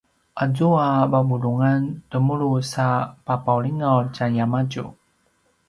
[0.43, 2.87] azua vavulungan temulu sa
[3.25, 4.85] papaulingaw tjayamadju